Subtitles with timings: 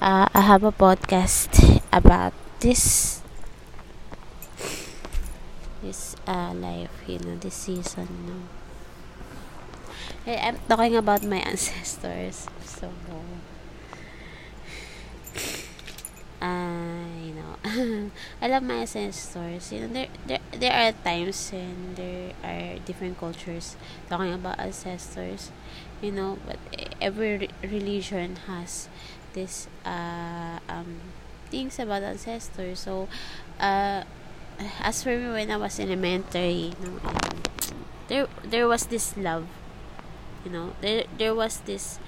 [0.00, 3.22] uh, I have a podcast about this
[5.82, 8.08] this uh, life, you know, this season.
[8.26, 8.34] No?
[10.26, 12.46] I'm talking about my ancestors.
[12.64, 12.90] So,
[16.40, 17.56] uh, you know,
[18.42, 19.72] I love my ancestors.
[19.72, 23.76] You know, there, there, there are times and there are different cultures
[24.08, 25.50] talking about ancestors.
[26.02, 26.58] You know, but
[27.00, 28.88] every re- religion has
[29.34, 31.00] this uh, um,
[31.50, 32.80] things about ancestors.
[32.80, 33.08] So,
[33.60, 34.04] uh,
[34.80, 37.00] as for me, when I was elementary, you know,
[38.08, 39.46] there there was this love
[40.44, 41.98] you know there there was this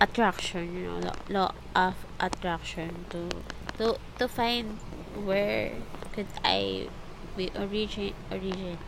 [0.00, 3.28] attraction you know law of attraction to
[3.76, 4.78] to to find
[5.24, 5.72] where
[6.12, 6.88] could I
[7.36, 8.78] be origin origin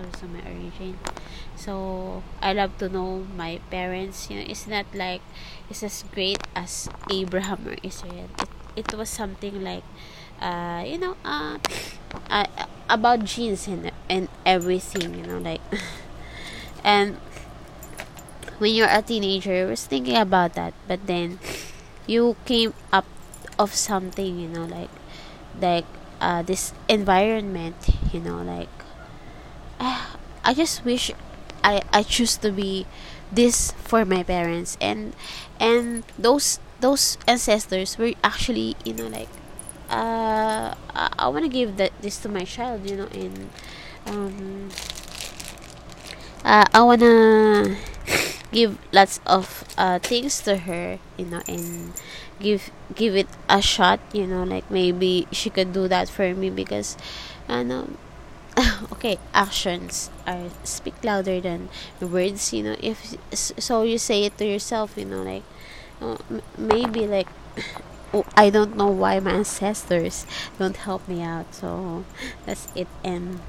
[0.00, 0.98] also my origin.
[1.56, 5.20] So I love to know my parents you know it's not like
[5.68, 8.28] it's as great as Abraham or Israel.
[8.40, 9.84] It, it was something like
[10.40, 11.58] uh you know uh,
[12.30, 12.46] uh
[12.88, 15.60] about genes and and everything you know like
[16.84, 17.16] and
[18.58, 21.38] when you're a teenager, you was thinking about that, but then
[22.06, 23.06] you came up
[23.58, 24.90] of something, you know, like
[25.60, 25.86] like
[26.20, 27.76] uh, this environment,
[28.12, 28.68] you know, like
[30.44, 31.10] I just wish
[31.64, 32.86] I I choose to be
[33.32, 35.14] this for my parents and
[35.58, 39.28] and those those ancestors were actually you know like
[39.90, 43.50] uh I, I want to give that this to my child you know and
[44.06, 44.70] um
[46.44, 47.76] uh, I wanna
[48.52, 51.92] give lots of uh, things to her you know and
[52.40, 56.50] give give it a shot you know like maybe she could do that for me
[56.50, 56.96] because
[57.48, 57.88] I know
[58.92, 61.68] okay actions are speak louder than
[62.00, 62.76] words you know.
[62.80, 65.44] If so you say it to yourself you know like
[66.00, 66.16] uh,
[66.58, 67.28] maybe like
[68.14, 70.26] oh, I don't know why my ancestors
[70.58, 72.04] don't help me out so
[72.46, 72.88] that's it.
[73.04, 73.40] And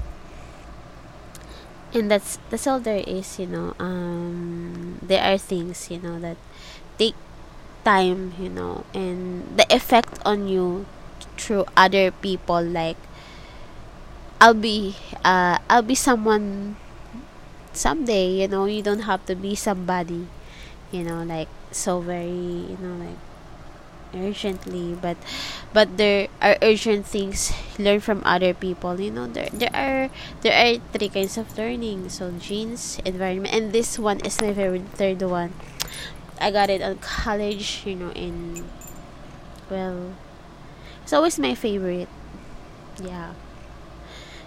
[1.92, 3.74] and that's that's all there is you know.
[3.78, 6.36] Um there are things you know that
[6.98, 7.14] take
[7.84, 10.86] time you know and the effect on you
[11.36, 12.96] through other people like
[14.42, 16.76] i'll be uh i'll be someone
[17.72, 20.26] someday you know you don't have to be somebody
[20.92, 23.18] you know like so very you know like
[24.14, 25.16] urgently but
[25.72, 30.10] but there are urgent things learn from other people you know there there are
[30.42, 34.84] there are three kinds of learning so genes environment and this one is my favorite
[35.00, 35.52] third one.
[36.40, 38.64] I got it on college you know in
[39.70, 40.12] well
[41.02, 42.08] it's always my favorite
[43.02, 43.34] yeah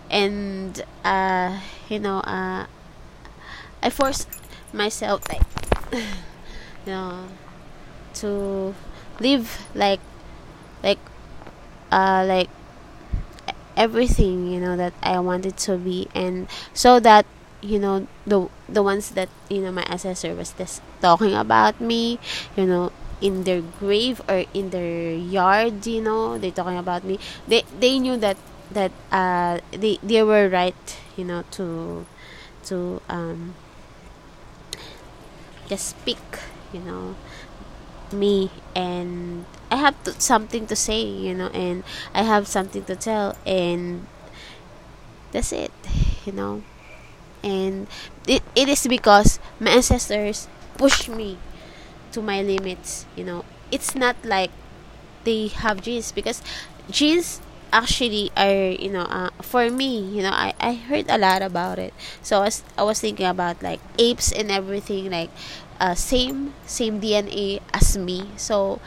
[0.09, 2.65] and uh you know uh
[3.81, 4.27] i forced
[4.73, 5.41] myself like
[5.93, 6.01] you
[6.87, 7.25] know
[8.13, 8.75] to
[9.19, 9.99] live like
[10.83, 10.99] like
[11.91, 12.49] uh like
[13.77, 16.07] everything you know that I wanted to be.
[16.15, 17.25] And so that
[17.61, 22.19] you know the the ones that you know my ancestor was just talking about me
[22.55, 27.17] you know in their grave or in their yard you know they talking about me
[27.47, 28.37] they they knew that
[28.71, 32.05] that uh they they were right you know to
[32.63, 33.55] to um
[35.67, 36.21] just speak
[36.73, 37.15] you know
[38.11, 41.83] me and I have to, something to say, you know, and
[42.13, 44.05] I have something to tell, and
[45.31, 45.71] that's it,
[46.25, 46.63] you know.
[47.43, 47.87] And
[48.27, 50.47] it, it is because my ancestors
[50.77, 51.37] pushed me
[52.13, 53.45] to my limits, you know.
[53.71, 54.51] It's not like
[55.23, 56.41] they have genes because
[56.89, 57.41] genes
[57.75, 61.77] actually are you know uh, for me you know I, I heard a lot about
[61.79, 61.93] it
[62.23, 65.29] so I was, I was thinking about like apes and everything like
[65.79, 68.29] uh, same same DNA as me.
[68.37, 68.79] So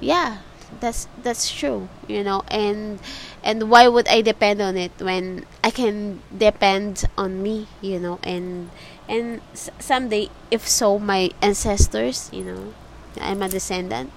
[0.00, 0.38] yeah,
[0.80, 2.42] that's that's true, you know.
[2.48, 2.98] And
[3.42, 8.18] and why would I depend on it when I can depend on me, you know?
[8.22, 8.70] And
[9.08, 9.40] and
[9.78, 12.74] someday, if so, my ancestors, you know,
[13.20, 14.10] I'm a descendant,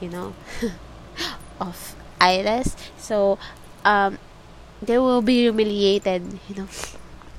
[0.00, 0.34] you know,
[1.60, 2.76] of Iris.
[2.96, 3.38] So
[3.88, 4.18] um,
[4.82, 6.68] they will be humiliated, you know.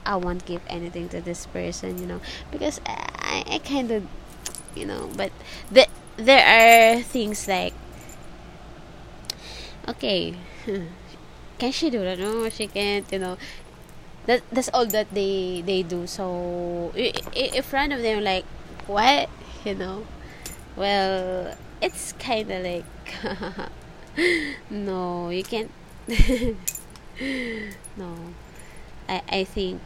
[0.06, 4.08] I won't give anything to this person, you know, because I, I kind of
[4.76, 5.32] you know but
[5.72, 5.88] the,
[6.18, 7.74] there are things like
[9.88, 10.36] okay
[11.60, 12.20] can she do that?
[12.20, 13.38] No she can't you know.
[14.28, 16.08] That that's all that they they do.
[16.08, 18.46] So in front of them like
[18.88, 19.30] what?
[19.66, 20.08] You know?
[20.76, 22.86] Well it's kind of like
[24.70, 25.72] no you can't
[27.98, 28.16] no
[29.08, 29.82] i i think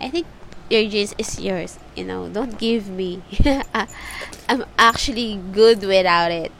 [0.00, 0.26] i think
[0.70, 3.22] your genes is yours you know don't give me
[4.48, 6.50] i'm actually good without it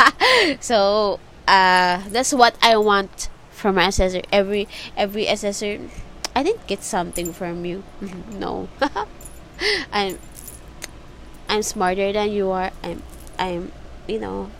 [0.60, 4.22] so uh, that's what I want from my assessor.
[4.30, 5.80] Every every assessor,
[6.34, 7.82] I didn't get something from you.
[8.30, 8.68] no,
[9.92, 10.18] I'm
[11.48, 12.70] I'm smarter than you are.
[12.82, 13.02] I'm
[13.38, 13.72] I'm
[14.06, 14.50] you know.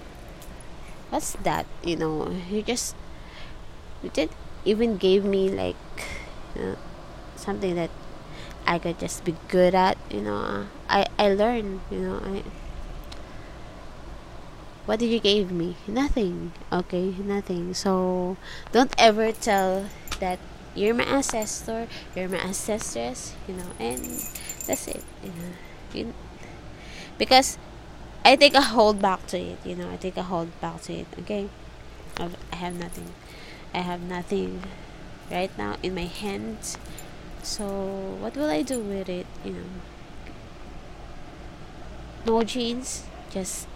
[1.11, 1.67] What's that?
[1.85, 2.95] You know, you're just
[4.03, 4.31] you did
[4.65, 5.77] even gave me like
[6.57, 6.77] uh,
[7.37, 7.91] something that
[8.67, 9.99] I could just be good at.
[10.11, 11.81] You know, I I learned.
[11.91, 12.43] You know, I
[14.87, 15.77] what did you give me?
[15.87, 16.53] Nothing.
[16.73, 17.75] Okay, nothing.
[17.75, 18.37] So
[18.73, 19.87] don't ever tell
[20.19, 20.39] that
[20.75, 24.03] you're my ancestor, you're my ancestress, you know, and
[24.67, 25.03] that's it.
[25.23, 25.53] You know,
[25.93, 26.15] you,
[27.19, 27.59] because
[28.25, 29.59] I take a hold back to it.
[29.65, 31.07] You know, I take a hold back to it.
[31.21, 31.49] Okay,
[32.19, 33.13] I have nothing.
[33.75, 34.63] I have nothing
[35.31, 36.79] right now in my hands.
[37.43, 37.67] So
[38.21, 39.27] what will I do with it?
[39.45, 39.71] You know,
[42.27, 43.67] no genes, just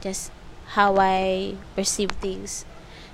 [0.00, 0.30] just
[0.76, 2.64] how I perceive things,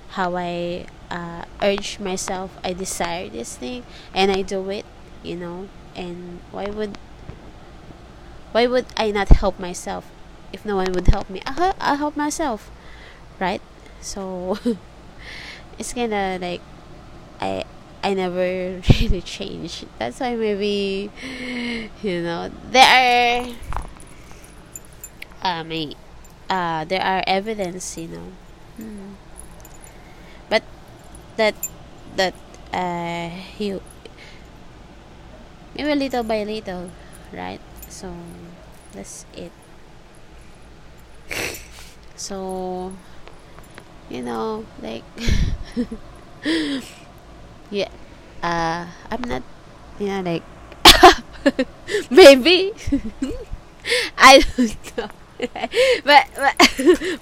[0.09, 3.83] how I uh, urge myself, I desire this thing,
[4.13, 4.85] and I do it,
[5.23, 5.69] you know.
[5.95, 6.97] And why would
[8.51, 10.09] why would I not help myself
[10.53, 11.41] if no one would help me?
[11.45, 12.69] I'll, I'll help myself,
[13.39, 13.61] right?
[14.01, 14.57] So
[15.81, 16.61] it's kinda like
[17.41, 17.65] I
[18.03, 19.85] I never really change.
[19.99, 21.09] That's why maybe
[22.05, 23.49] you know there
[25.43, 25.93] are my
[26.49, 28.27] uh, there are evidence, you know.
[28.77, 29.13] Hmm.
[30.49, 30.63] But
[31.37, 31.55] that
[32.15, 32.35] that
[32.73, 33.81] uh, you
[35.75, 36.91] maybe little by little,
[37.33, 37.61] right?
[37.89, 38.13] So
[38.93, 39.51] that's it.
[42.21, 42.93] So
[44.11, 45.03] you know, like
[47.71, 47.89] yeah,
[48.43, 49.43] uh, I'm not,
[49.99, 50.43] you know, like
[52.11, 52.73] maybe
[54.17, 55.09] I don't know.
[56.05, 56.55] but but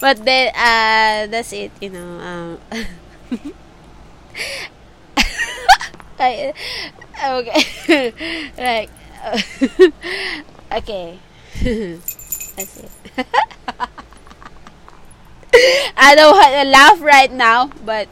[0.00, 2.58] but then uh that's it you know um
[6.18, 6.52] I,
[7.24, 8.12] okay
[8.58, 8.90] like
[10.72, 11.18] okay
[12.56, 13.56] that's it
[15.96, 18.08] I don't want to laugh right now but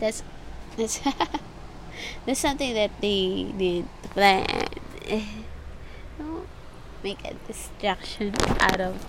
[0.00, 0.22] that's
[0.76, 1.00] that's
[2.26, 4.46] that's something that they did plan
[7.02, 9.06] make a distraction out of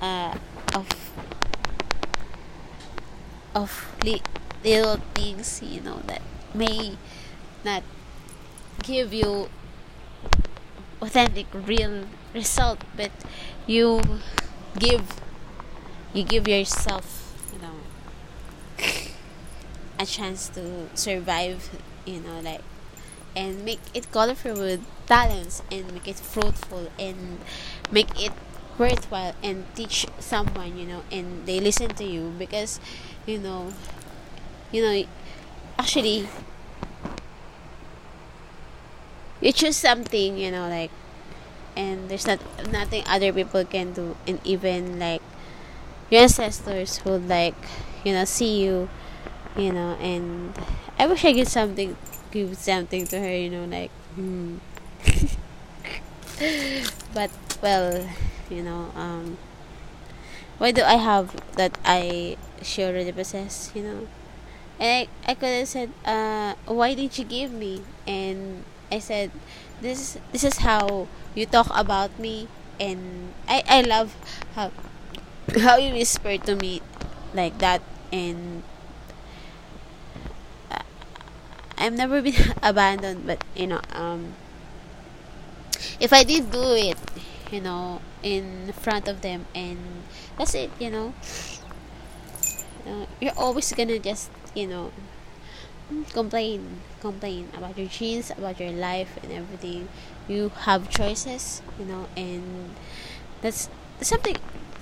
[0.00, 0.36] uh,
[0.74, 0.86] of
[3.54, 3.70] of
[4.04, 4.22] li-
[4.64, 6.22] little things you know that
[6.54, 6.96] may
[7.64, 7.82] not
[8.82, 9.48] give you
[11.00, 13.10] authentic real result but
[13.66, 14.00] you
[14.78, 15.02] give
[16.12, 17.74] you give yourself you know
[19.98, 21.70] a chance to survive
[22.06, 22.62] you know like
[23.36, 27.38] and make it colorful with talents and make it fruitful and
[27.92, 28.32] make it
[28.78, 32.80] worthwhile and teach someone you know and they listen to you because
[33.26, 33.72] you know
[34.72, 35.04] you know
[35.78, 36.28] actually
[39.40, 40.90] you choose something you know like
[41.78, 42.40] and there's not
[42.74, 45.22] nothing other people can do and even like
[46.10, 47.54] your ancestors would like
[48.04, 48.88] you know see you
[49.56, 50.52] you know and
[50.98, 51.96] i wish i get something
[52.30, 54.56] give something to her you know like hmm.
[57.14, 57.30] but
[57.62, 58.06] well
[58.50, 59.36] you know um
[60.58, 64.06] why do i have that i she already possess you know
[64.80, 69.30] and i, I could have said uh why did you give me and i said
[69.80, 72.48] this this is how you talk about me
[72.80, 74.14] and i i love
[74.54, 74.70] how
[75.62, 76.82] how you whisper to me
[77.34, 77.82] like that
[78.12, 78.62] and
[81.78, 84.34] I've never been abandoned, but you know, um,
[86.00, 86.98] if I did do it,
[87.50, 89.78] you know, in front of them, and
[90.36, 91.14] that's it, you know,
[92.86, 94.90] uh, you're always gonna just, you know,
[96.12, 99.88] complain, complain about your genes, about your life, and everything.
[100.28, 102.74] You have choices, you know, and
[103.42, 103.68] that's
[104.02, 104.36] something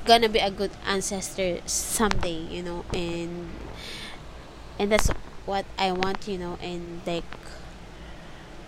[0.04, 3.50] gonna be a good ancestor someday, you know, and
[4.78, 5.08] and that's
[5.46, 7.25] what I want, you know, and like,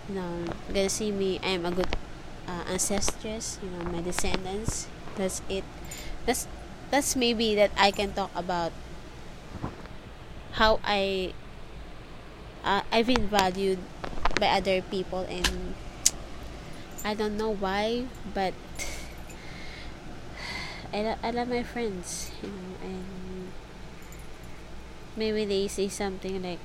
[0.08, 1.38] you know, gonna see me.
[1.42, 1.88] I'm a good
[2.48, 2.64] uh,
[3.62, 4.88] you know, my descendants.
[5.16, 5.64] That's it.
[6.26, 6.46] That's
[6.90, 8.72] that's maybe that I can talk about
[10.52, 11.32] how I
[12.64, 13.78] uh, I've been valued
[14.40, 15.74] by other people and
[17.04, 18.54] I don't know why, but
[20.92, 23.52] I, I love my friends, you know, and
[25.16, 26.58] maybe they say something like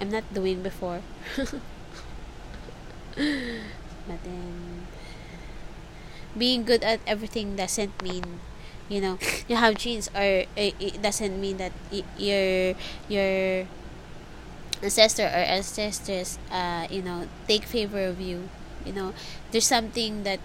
[0.00, 1.02] I'm not doing before.
[1.36, 1.60] but
[4.24, 4.86] then
[6.36, 8.40] being good at everything doesn't mean
[8.88, 9.18] you know
[9.48, 11.72] you have genes or it doesn't mean that
[12.16, 12.74] your
[13.08, 13.66] your
[14.82, 18.50] ancestor or ancestors uh you know take favor of you
[18.84, 19.12] you know.
[19.50, 20.40] There's something that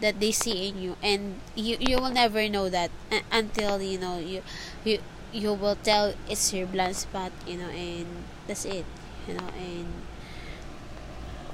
[0.00, 2.90] that they see in you and you you will never know that
[3.30, 4.42] until you know you
[4.82, 4.98] you
[5.30, 8.86] you will tell it's your blind spot you know and that's it
[9.28, 10.06] you know and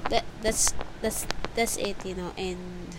[0.09, 2.95] that that's that's that's it you know and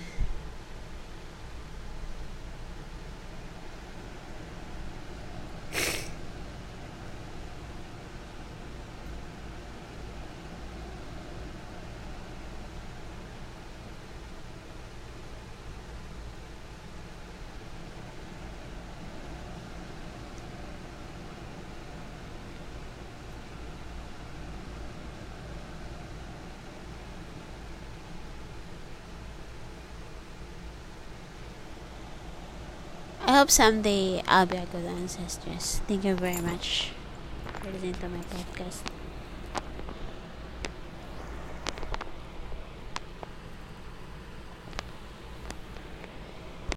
[33.21, 35.81] I hope someday I'll be a good ancestors.
[35.89, 36.93] Thank you very much
[37.61, 38.92] for listening to my podcast.